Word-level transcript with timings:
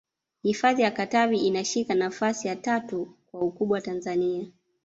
hifadhi 0.41 0.81
ya 0.81 0.91
katavi 0.91 1.37
inashika 1.37 1.95
nafasi 1.95 2.47
ya 2.47 2.55
tatu 2.55 3.15
kwa 3.31 3.41
ukubwa 3.41 3.81
tanzania 3.81 4.47